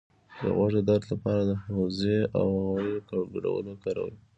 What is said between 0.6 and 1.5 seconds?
د درد لپاره